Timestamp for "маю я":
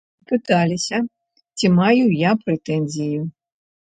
1.75-2.31